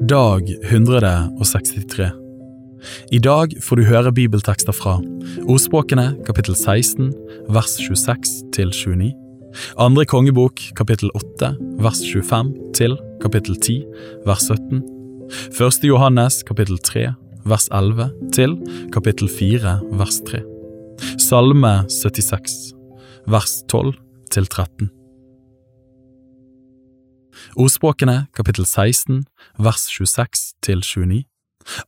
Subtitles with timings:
[0.00, 2.10] Dag 163
[3.12, 4.94] I dag får du høre bibeltekster fra
[5.44, 7.10] Ordspråkene kapittel 16
[7.52, 9.10] vers 26 til 29,
[9.76, 11.52] Andre kongebok kapittel 8
[11.84, 13.76] vers 25 til kapittel 10
[14.24, 14.80] vers 17,
[15.58, 17.04] Første Johannes kapittel 3
[17.44, 18.56] vers 11 til
[18.96, 20.40] kapittel 4 vers 3,
[21.20, 22.72] Salme 76
[23.28, 23.94] vers 12
[24.32, 25.01] til 13.
[27.56, 29.24] Ordspråkene kapittel 16
[29.58, 31.24] vers 26 til 29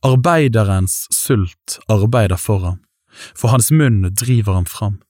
[0.07, 2.79] Arbeiderens sult arbeider for ham,
[3.35, 5.01] for hans munn driver ham fram.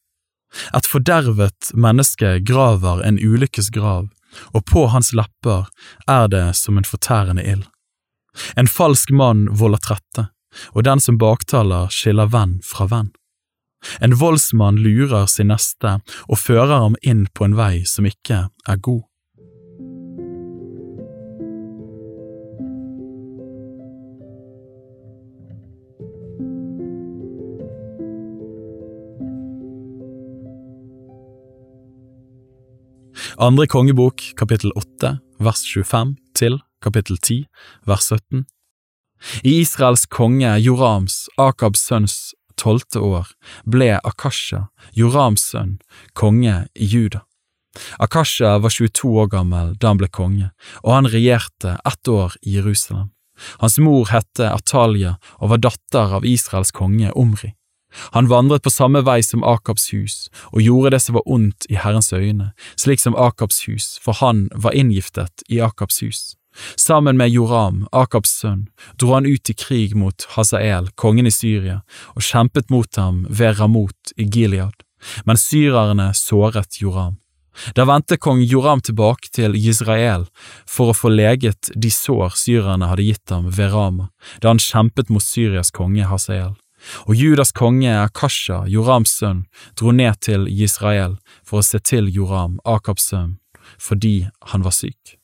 [0.74, 4.08] Et fordervet menneske graver en ulykkes grav,
[4.54, 5.68] og på hans lepper
[6.10, 7.68] er det som en fortærende ild.
[8.58, 10.28] En falsk mann volder trette,
[10.74, 13.14] og den som baktaler skiller venn fra venn.
[14.02, 18.82] En voldsmann lurer sin neste og fører ham inn på en vei som ikke er
[18.82, 19.04] god.
[33.38, 35.10] Andre kongebok kapittel 8
[35.44, 37.42] vers 25 til kapittel 10
[37.84, 38.46] vers 17
[39.44, 43.28] I Israels konge Jorams, Akabs sønns tolvte år,
[43.68, 45.82] ble Akasha, Jorams sønn,
[46.16, 47.26] konge i Juda.
[48.00, 50.54] Akasha var 22 år gammel da han ble konge,
[50.88, 53.12] og han regjerte ett år i Jerusalem.
[53.60, 57.52] Hans mor hette Atalia og var datter av Israels konge Omri.
[58.16, 60.16] Han vandret på samme vei som Akabs hus
[60.52, 64.48] og gjorde det som var ondt i Herrens øyne, slik som Akabs hus, for han
[64.56, 66.36] var inngiftet i Akabs hus.
[66.76, 68.68] Sammen med Joram, Akabs sønn,
[69.00, 71.82] dro han ut i krig mot Hazael, kongen i Syria,
[72.16, 74.86] og kjempet mot ham ved Ramot i Gilead,
[75.26, 77.20] men syrerne såret Joram.
[77.76, 80.26] Da vendte kong Joram tilbake til Israel
[80.68, 84.10] for å få leget de sår syrerne hadde gitt ham ved Rama,
[84.42, 86.56] da han kjempet mot Syrias konge Hazael.
[87.06, 89.46] Og Judas konge Akasha, Jorams sønn,
[89.80, 93.38] dro ned til Israel for å se til Joram, Akabs sønn,
[93.80, 95.18] fordi han var syk.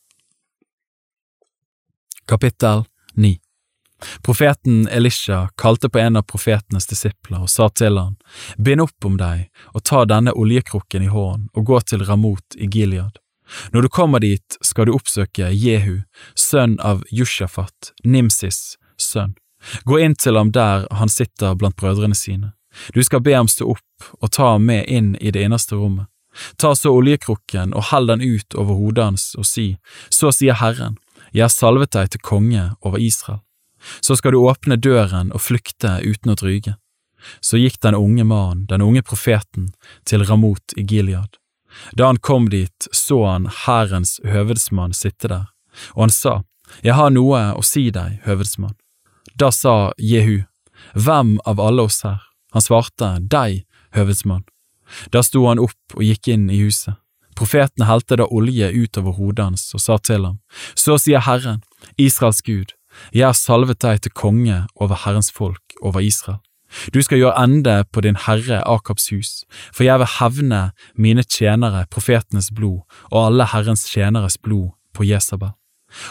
[2.28, 2.86] Kapittel
[3.16, 3.38] 9
[4.22, 8.16] Profeten Elisha kalte på en av profetenes disipler og sa til han,
[8.58, 12.70] Bind opp om deg og ta denne oljekrukken i hånden og gå til Ramot i
[12.72, 13.20] Gilead.
[13.72, 16.02] Når du kommer dit, skal du oppsøke Jehu,
[16.36, 19.36] sønn av Jushafat, Nimsis sønn.
[19.86, 22.54] Gå inn til ham der han sitter blant brødrene sine.
[22.94, 26.08] Du skal be ham stå opp og ta ham med inn i det innerste rommet.
[26.58, 29.76] Ta så oljekrukken og hell den ut over hodet hans og si,
[30.10, 30.96] så sier Herren,
[31.36, 33.42] jeg har salvet deg til konge over Israel.
[34.00, 36.76] Så skal du åpne døren og flykte uten å dryge.
[37.42, 39.72] Så gikk den unge mannen, den unge profeten,
[40.06, 41.38] til Ramot i Gilead.
[41.98, 45.46] Da han kom dit, så han hærens høvedsmann sitte der,
[45.94, 46.42] og han sa,
[46.84, 48.76] Jeg har noe å si deg, høvedsmann.
[49.40, 50.44] Da sa Jehu,
[50.94, 52.20] Hvem av alle oss her?
[52.52, 53.64] Han svarte, Deg,
[53.96, 54.44] høvedsmann.
[55.14, 56.98] Da sto han opp og gikk inn i huset.
[57.38, 60.40] Profeten helte da olje utover hodet hans og sa til ham,
[60.76, 61.64] Så sier Herren,
[61.98, 62.76] Israels Gud,
[63.14, 66.42] jeg har salvet deg til konge over Herrens folk, over Israel.
[66.94, 69.44] Du skal gjøre ende på din herre Akabs hus,
[69.76, 70.62] for jeg vil hevne
[70.96, 75.52] mine tjenere profetenes blod og alle Herrens tjeneres blod på Jesabel.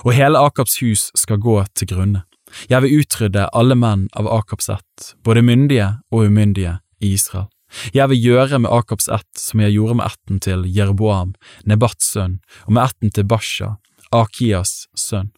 [0.05, 2.25] Og hele Akabs hus skal gå til grunne.
[2.71, 7.49] Jeg vil utrydde alle menn av Akabs ett, både myndige og umyndige, i Israel.
[7.95, 11.35] Jeg vil gjøre med Akabs ett som jeg gjorde med ætten til Jeroboam,
[11.65, 13.77] Nebats sønn, og med ætten til Basha,
[14.13, 15.31] Akias sønn.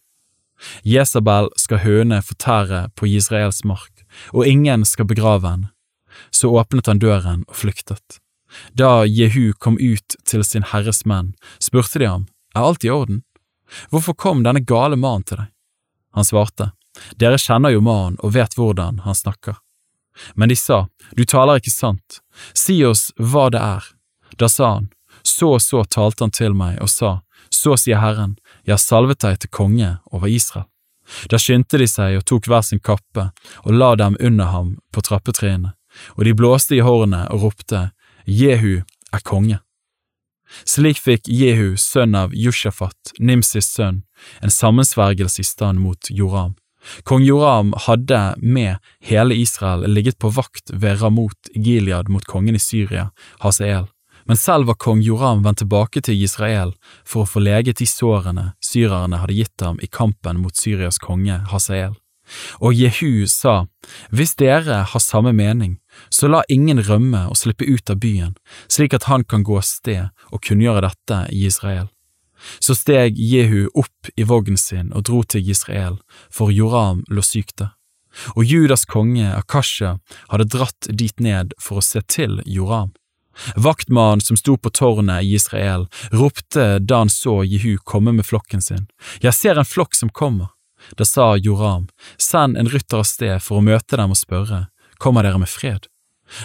[0.87, 5.69] Jesabel skal høne fortære på Israels mark, og ingen skal begrave henne.
[6.31, 8.19] Så åpnet han døren og flyktet.
[8.77, 13.23] Da Jehu kom ut til sin herres menn, spurte de ham, er alt i orden?
[13.89, 15.49] Hvorfor kom denne gale mannen til deg?
[16.13, 16.69] Han svarte,
[17.19, 19.59] dere kjenner jo mannen og vet hvordan han snakker.
[20.35, 20.87] Men de sa,
[21.17, 22.19] du taler ikke sant,
[22.53, 23.87] si oss hva det er.
[24.37, 24.89] Da sa han,
[25.23, 27.21] så og så talte han til meg og sa,
[27.53, 30.69] så sier Herren, jeg har salvet deg til konge over Israel.
[31.29, 33.29] Da skyndte de seg og tok hver sin kappe
[33.63, 35.73] og la dem under ham på trappetrinnene,
[36.17, 37.89] og de blåste i hornet og ropte,
[38.25, 38.81] Jehu
[39.13, 39.59] er konge.
[40.69, 44.03] Slik fikk Jehu, sønn av Jushafat, Nimsis sønn,
[44.41, 46.53] en sammensvergelse i stand mot Joram.
[47.03, 52.61] Kong Joram hadde med hele Israel ligget på vakt ved Ramot Gilead mot kongen i
[52.61, 53.09] Syria,
[53.39, 53.87] Hasael,
[54.25, 58.53] Men selv var kong Joram vendt tilbake til Israel for å få leget de sårene
[58.63, 61.97] syrerne hadde gitt ham i kampen mot Syrias konge Hasael.
[62.63, 63.65] Og Jehu sa,
[64.09, 65.79] Hvis dere har samme mening,
[66.09, 68.37] så la ingen rømme og slippe ut av byen,
[68.71, 71.91] slik at han kan gå av sted og kunngjøre dette i Israel.
[72.59, 75.99] Så steg Jehu opp i vognen sin og dro til Israel,
[76.31, 77.73] for Joram lå syk der.
[78.37, 79.97] Og Judas konge Akasha
[80.29, 82.93] hadde dratt dit ned for å se til Joram.
[83.55, 88.61] Vaktmannen som sto på tårnet i Israel, ropte da han så Jehu komme med flokken
[88.61, 88.87] sin,
[89.21, 90.53] Jeg ser en flokk som kommer.
[90.97, 91.87] Da sa Joram,
[92.17, 94.67] Send en rytter av sted for å møte dem og spørre,
[94.97, 95.87] Kommer dere med fred?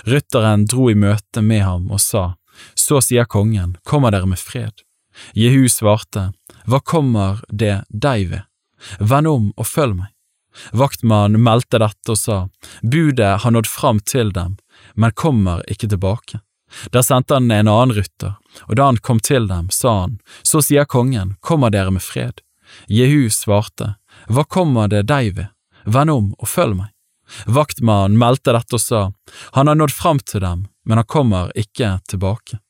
[0.05, 2.37] Rytteren dro i møte med ham og sa,
[2.75, 4.88] Så sier kongen, Kommer dere med fred?
[5.35, 6.33] Jehu svarte,
[6.67, 8.45] Hva kommer det deg ved?
[8.99, 10.13] Vend om og følg meg.
[10.73, 12.39] Vaktmannen meldte dette og sa,
[12.83, 14.57] Budet har nådd fram til dem,
[14.95, 16.41] men kommer ikke tilbake.
[16.93, 18.37] Der sendte han en annen rytter,
[18.67, 22.43] og da han kom til dem, sa han, Så sier kongen, kommer dere med fred?
[22.87, 23.97] Jehu svarte,
[24.29, 25.49] Hva kommer det deg ved?
[25.85, 26.93] Vend om og følg meg.
[27.47, 29.03] Vaktmannen meldte dette og sa,
[29.53, 32.61] Han har nådd fram til dem, men han kommer ikke tilbake.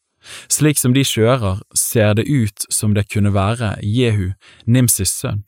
[0.49, 4.33] Slik som de kjører, ser det ut som det kunne være Jehu,
[4.67, 5.45] Nimsis sønn,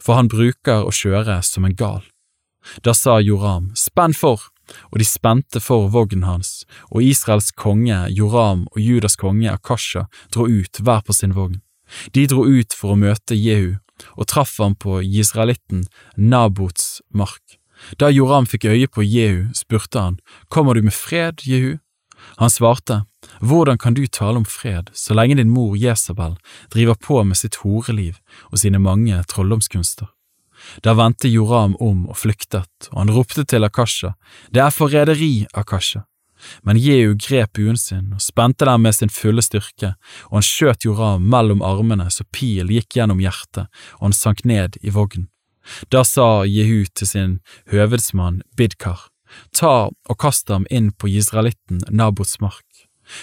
[0.00, 2.04] for han bruker å kjøre som en gal.
[2.82, 4.50] Da sa Joram, Spenn for!
[4.90, 10.48] Og de spente for vognen hans, og Israels konge Joram og Judas konge Akasha dro
[10.50, 11.60] ut hver på sin vogn.
[12.10, 13.76] De dro ut for å møte Jehu,
[14.18, 15.86] og traff ham på israelitten
[16.16, 17.60] Nabots mark.
[18.00, 20.18] Da Joram fikk øye på Jehu, spurte han,
[20.48, 21.78] Kommer du med fred, Jehu?
[22.36, 23.04] Han svarte,
[23.40, 26.36] Hvordan kan du tale om fred så lenge din mor Jesabel
[26.72, 28.20] driver på med sitt horeliv
[28.50, 30.08] og sine mange trolldomskunster?
[30.82, 34.14] Da vendte Joram om og flyktet, og han ropte til Akasha,
[34.50, 36.06] Det er forræderi, Akasha!
[36.62, 39.94] Men Jehu grep buen sin og spente den med sin fulle styrke,
[40.28, 43.66] og han skjøt Joram mellom armene så pil gikk gjennom hjertet,
[43.98, 45.28] og han sank ned i vognen.
[45.90, 47.38] Da sa Jehu til sin
[47.72, 49.08] høvedsmann Bidkar,
[49.54, 52.64] Ta og kast ham inn på israelitten Nabots mark.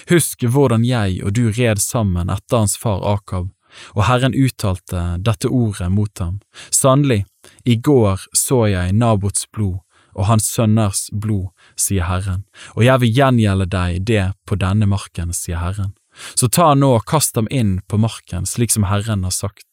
[0.08, 3.50] Husk hvordan jeg og du red sammen etter hans far Akab,
[3.94, 6.38] og Herren uttalte dette ordet mot ham.
[6.70, 7.24] Sannelig,
[7.64, 9.80] i går så jeg Nabots blod
[10.14, 12.44] og hans sønners blod, sier Herren,
[12.78, 15.90] og jeg vil gjengjelde deg det på denne marken, sier Herren.
[16.38, 19.66] Så ta nå og kast ham inn på marken, slik som Herren har sagt.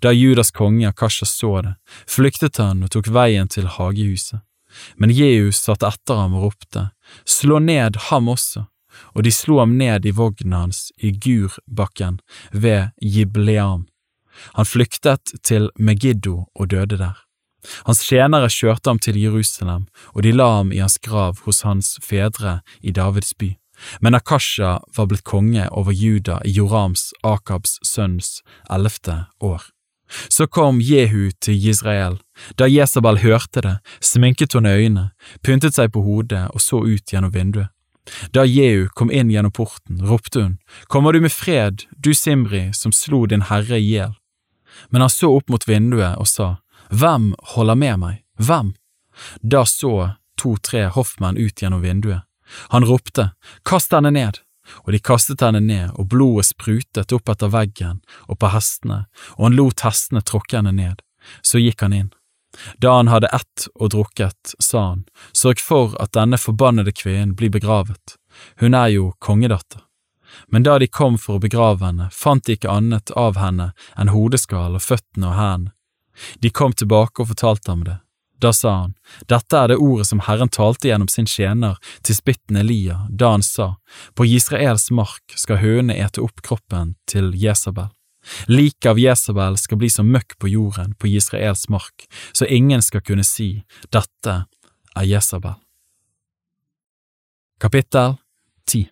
[0.00, 1.74] Da Judas konge Akasha så det,
[2.08, 4.40] flyktet han og tok veien til hagehuset.
[4.96, 6.88] Men Jehu satt etter ham og ropte,
[7.24, 8.66] Slå ned ham også,
[9.14, 12.20] og de slo ham ned i vognen hans i Gurbakken
[12.52, 13.86] ved Jibleam.
[14.54, 17.16] Han flyktet til Megiddo og døde der.
[17.86, 21.96] Hans tjenere kjørte ham til Jerusalem, og de la ham i hans grav hos hans
[22.04, 23.56] fedre i Davids by.
[24.00, 28.40] Men Akasha var blitt konge over Juda i Jorams, Akabs sønns,
[28.70, 29.62] ellevte år.
[30.28, 32.18] Så kom Jehu til Israel.
[32.58, 35.10] Da Jesabel hørte det, sminket hun øynene,
[35.42, 37.68] pyntet seg på hodet og så ut gjennom vinduet.
[38.32, 40.58] Da Jehu kom inn gjennom porten, ropte hun,
[40.88, 44.14] Kommer du med fred, du Simri som slo din herre i hjel?
[44.88, 46.56] Men han så opp mot vinduet og sa,
[46.88, 48.72] Hvem holder med meg, hvem?
[49.42, 52.24] Da så to–tre hoffmenn ut gjennom vinduet.
[52.72, 53.32] Han ropte,
[53.64, 54.40] Kast henne ned!
[54.84, 59.06] Og de kastet henne ned, og blodet sprutet opp etter veggen og på hestene,
[59.36, 61.02] og han lot hestene tråkke henne ned.
[61.42, 62.12] Så gikk han inn.
[62.80, 65.04] Da han hadde ett og drukket, sa han,
[65.36, 68.16] sørg for at denne forbannede kvinnen blir begravet,
[68.62, 69.84] hun er jo kongedatter.
[70.48, 74.12] Men da de kom for å begrave henne, fant de ikke annet av henne enn
[74.12, 75.74] hodeskall og føttene og hendene.
[76.42, 77.98] De kom tilbake og fortalte ham det.
[78.38, 78.94] Da sa han,
[79.26, 83.42] dette er det ordet som Herren talte gjennom sin tjener til spitten Elia, da han
[83.42, 83.72] sa,
[84.14, 87.90] på Israels mark skal hønene ete opp kroppen til Jesabel.
[88.46, 93.02] Liket av Jesabel skal bli som møkk på jorden på Israels mark, så ingen skal
[93.02, 94.36] kunne si, dette
[94.94, 95.58] er Jesabel.
[97.58, 98.20] Kapittel
[98.70, 98.86] 10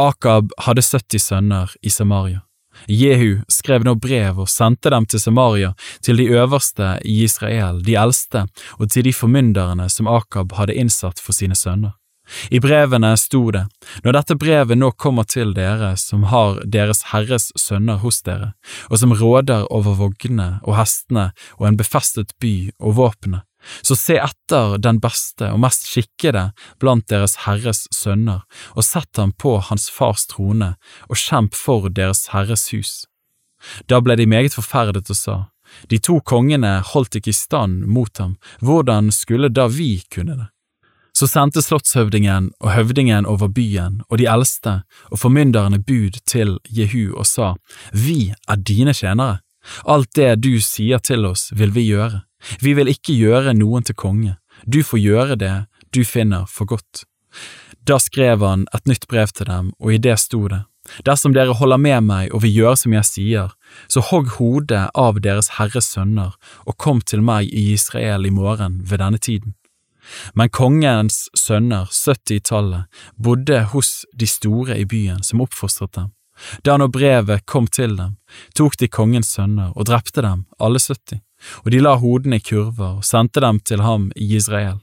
[0.00, 2.47] Akab hadde 70 sønner i Samaria.
[2.88, 5.72] Jehu skrev nå brev og sendte dem til Samaria,
[6.02, 8.46] til de øverste i Israel, de eldste,
[8.78, 11.96] og til de formynderne som Akab hadde innsatt for sine sønner.
[12.50, 13.64] I brevene sto det,
[14.04, 18.52] Når dette brevet nå kommer til dere som har Deres Herres sønner hos dere,
[18.90, 23.47] og som råder over vognene og hestene og en befestet by og våpenet,
[23.82, 26.48] så se etter den beste og mest skikkede
[26.80, 30.74] blant Deres Herres sønner, og sett ham på hans fars trone,
[31.08, 32.92] og kjemp for Deres Herres hus.
[33.90, 35.38] Da ble de meget forferdet og sa,
[35.90, 40.48] De to kongene holdt ikke i stand mot ham, hvordan skulle da vi kunne det?
[41.18, 47.16] Så sendte slottshøvdingen og høvdingen over byen og de eldste og formynderne bud til Jehu
[47.16, 47.54] og sa,
[47.92, 49.40] Vi er dine tjenere,
[49.84, 52.22] alt det du sier til oss vil vi gjøre,
[52.60, 55.54] vi vil ikke gjøre noen til konge, du får gjøre det
[55.94, 57.04] du finner for godt.
[57.88, 60.62] Da skrev han et nytt brev til dem, og i det sto det,
[61.04, 63.54] dersom dere holder med meg og vil gjøre som jeg sier,
[63.88, 66.34] så hogg hodet av deres herres sønner
[66.66, 69.54] og kom til meg i Israel i morgen ved denne tiden.
[70.32, 76.14] Men kongens sønner, 70 i tallet, bodde hos de store i byen som oppfostret dem.
[76.64, 78.16] Da når brevet kom til dem,
[78.56, 81.20] tok de kongens sønner og drepte dem, alle 70,
[81.64, 84.78] og de la hodene i kurver og sendte dem til ham i Israel.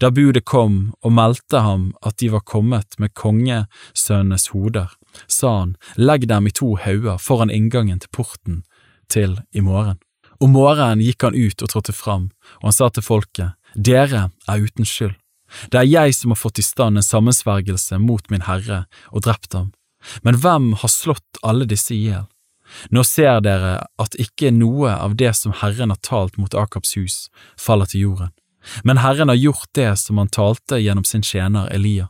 [0.00, 4.90] Da budet kom og meldte ham at de var kommet med kongesønnenes hoder,
[5.26, 8.62] sa han, legg dem i to hauger foran inngangen til porten
[9.10, 9.98] til i morgen.
[10.40, 12.30] Om morgenen gikk han ut og trådte fram,
[12.60, 15.16] og han sa til folket, dere er uten skyld.
[15.72, 19.56] Det er jeg som har fått i stand en sammensvergelse mot min herre og drept
[19.56, 19.72] ham.
[20.24, 22.28] Men hvem har slått alle disse i hjel?
[22.90, 27.16] Nå ser dere at ikke noe av det som Herren har talt mot Akabs hus,
[27.58, 28.32] faller til jorden.
[28.84, 32.08] Men Herren har gjort det som han talte gjennom sin tjener Elia.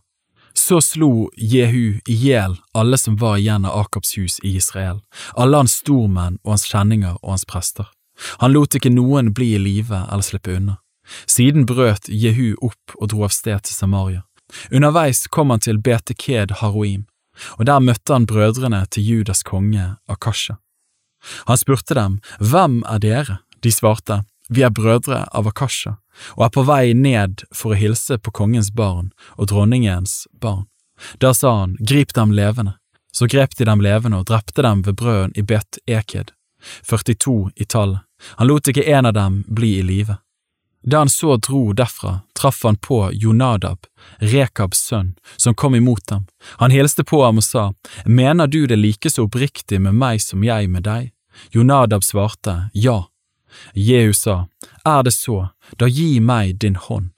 [0.54, 5.00] Så slo Jehu i hjel alle som var igjen av Akabs hus i Israel,
[5.34, 7.86] alle hans stormenn og hans kjenninger og hans prester.
[8.42, 10.80] Han lot ikke noen bli i live eller slippe unna.
[11.26, 14.24] Siden brøt Jehu opp og dro av sted til Samaria.
[14.74, 17.06] Underveis kom han til Beteked Haroim,
[17.58, 20.58] og der møtte han brødrene til Judas konge Akasha.
[21.46, 23.38] Han spurte dem, Hvem er dere?
[23.60, 25.96] De svarte, Vi er brødre av Akasha
[26.36, 30.66] og er på vei ned for å hilse på kongens barn og dronningens barn.
[31.22, 32.76] Da sa han, grip dem levende.
[33.12, 36.30] Så grep de dem levende og drepte dem ved brøden i Bet Eked,
[36.86, 38.04] 42 i tallet.
[38.36, 40.18] Han lot ikke en av dem bli i live.
[40.82, 43.86] Da han så dro derfra, traff han på Jonadab,
[44.18, 46.26] Rekabs sønn, som kom imot ham.
[46.56, 47.72] Han hilste på ham og sa,
[48.06, 51.12] Mener du det like så oppriktig med meg som jeg med deg?
[51.52, 53.04] Jonadab svarte, Ja.
[53.74, 54.46] Jehu sa,
[54.84, 57.10] Er det så, da gi meg din hånd.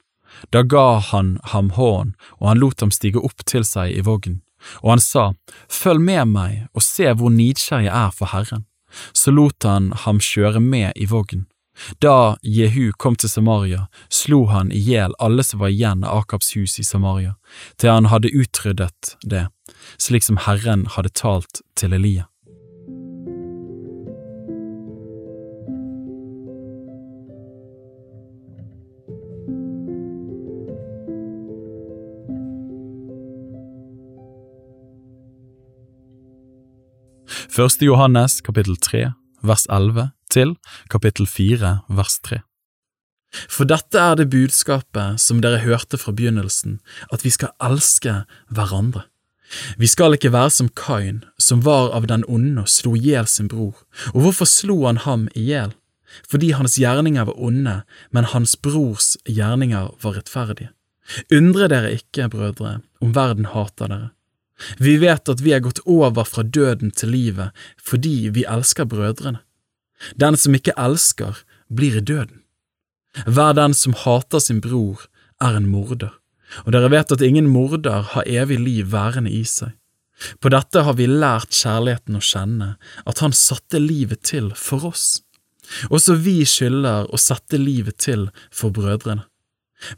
[0.51, 4.41] Da ga han ham hånd, og han lot ham stige opp til seg i vognen.
[4.81, 5.33] Og han sa,
[5.69, 8.65] Følg med meg og se hvor nidkjær jeg er for Herren.
[9.13, 11.47] Så lot han ham kjøre med i vognen.
[11.99, 16.53] Da Jehu kom til Samaria, slo han i hjel alle som var igjen av Akabs
[16.57, 17.35] hus i Samaria,
[17.77, 19.47] til han hadde utryddet det,
[19.97, 22.27] slik som Herren hadde talt til Elia.
[37.53, 39.11] Første Johannes kapittel 3
[39.45, 40.57] vers 11 til
[40.89, 42.41] kapittel 4 vers 3.
[43.49, 46.79] For dette er det budskapet som dere hørte fra begynnelsen,
[47.13, 48.23] at vi skal elske
[48.53, 49.07] hverandre.
[49.77, 53.29] Vi skal ikke være som Kain, som var av den onde og slo i hjel
[53.29, 53.75] sin bror.
[54.13, 55.73] Og hvorfor slo han ham i hjel?
[56.29, 57.75] Fordi hans gjerninger var onde,
[58.13, 60.69] men hans brors gjerninger var rettferdige.
[61.33, 64.11] Undre dere ikke, brødre, om verden hater dere.
[64.79, 69.41] Vi vet at vi er gått over fra døden til livet fordi vi elsker brødrene.
[70.19, 72.41] Den som ikke elsker, blir i døden.
[73.25, 75.05] Hver den som hater sin bror,
[75.41, 76.13] er en morder,
[76.65, 79.73] og dere vet at ingen morder har evig liv værende i seg.
[80.39, 82.69] På dette har vi lært kjærligheten å kjenne,
[83.09, 85.21] at han satte livet til for oss.
[85.89, 89.25] Også vi skylder å sette livet til for brødrene.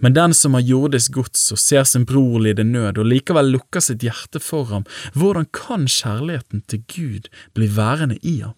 [0.01, 3.83] Men den som har jordisk gods og ser sin bror lide nød og likevel lukker
[3.85, 8.55] sitt hjerte for ham, hvordan kan kjærligheten til Gud bli værende i ham?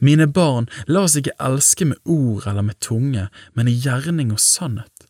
[0.00, 4.42] Mine barn, la oss ikke elske med ord eller med tunge, men i gjerning og
[4.42, 5.06] sannhet.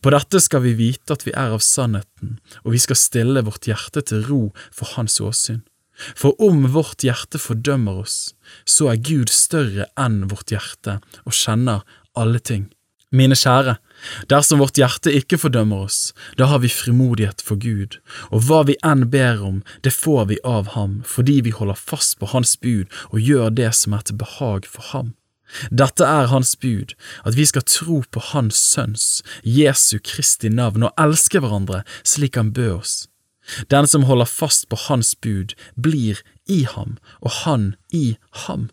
[0.00, 3.68] På dette skal vi vite at vi er av sannheten, og vi skal stille vårt
[3.68, 5.60] hjerte til ro for Hans åsyn.
[5.96, 8.34] For om vårt hjerte fordømmer oss,
[8.68, 11.84] så er Gud større enn vårt hjerte og kjenner
[12.16, 12.66] alle ting.
[13.16, 13.76] Mine kjære,
[14.30, 17.98] dersom vårt hjerte ikke fordømmer oss, da har vi frimodighet for Gud,
[18.30, 22.18] og hva vi enn ber om, det får vi av ham, fordi vi holder fast
[22.20, 25.14] på Hans bud og gjør det som er til behag for ham.
[25.70, 30.94] Dette er Hans bud, at vi skal tro på Hans Sønns, Jesu Kristi navn, og
[30.98, 32.96] elske hverandre slik Han bød oss.
[33.70, 36.18] Den som holder fast på Hans bud, blir
[36.50, 38.70] i ham, og han i ham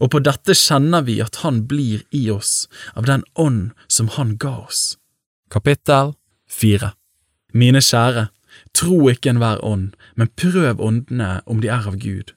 [0.00, 4.36] og på dette kjenner vi at Han blir i oss av den ånd som Han
[4.36, 4.96] ga oss.
[5.50, 6.14] Kapittel
[6.50, 6.92] 4
[7.54, 8.28] Mine kjære,
[8.74, 12.32] tro ikke enhver ånd, men prøv åndene om de er av Gud,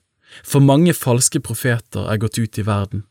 [0.46, 3.02] for mange falske profeter er gått ut i verden.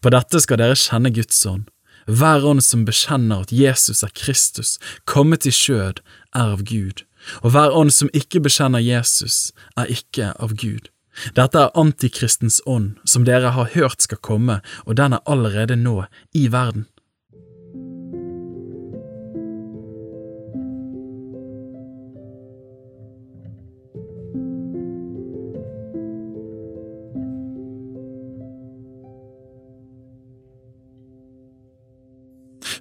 [0.00, 1.66] På dette skal dere kjenne Guds ånd.
[2.06, 6.00] Hver ånd som bekjenner at Jesus er Kristus, kommet i skjød,
[6.34, 7.04] er av Gud,
[7.42, 10.88] og hver ånd som ikke bekjenner Jesus, er ikke av Gud.
[11.36, 16.04] Dette er antikristens ånd, som dere har hørt skal komme, og den er allerede nå
[16.32, 16.86] i verden.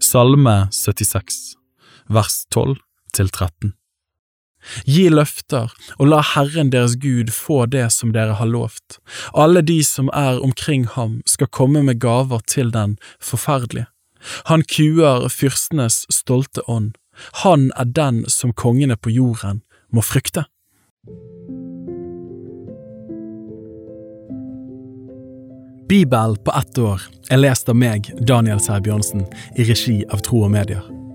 [0.09, 1.55] Salme 76,
[2.09, 2.79] vers 12
[3.13, 3.78] til 13.
[4.85, 8.99] Gi løfter, og la Herren deres Gud få det som dere har lovt.
[9.33, 13.87] Alle de som er omkring ham skal komme med gaver til den forferdelige.
[14.51, 16.93] Han kuer fyrstenes stolte ånd.
[17.43, 20.45] Han er den som kongene på jorden må frykte.
[25.89, 27.01] Bibel på ett år
[27.33, 29.25] er lest av meg, Daniel Sæbjørnsen,
[29.57, 30.98] i regi av Tro og Medier.